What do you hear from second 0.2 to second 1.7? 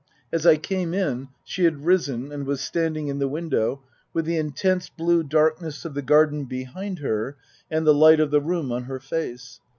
As I came in she